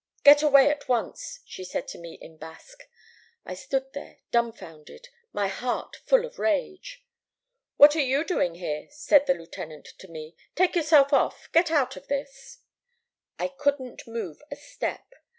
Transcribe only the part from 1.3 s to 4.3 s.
she said to me in Basque. I stood there,